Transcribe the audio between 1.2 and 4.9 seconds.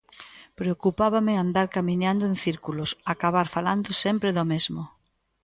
andar camiñando en círculos, acabar falando sempre do mesmo.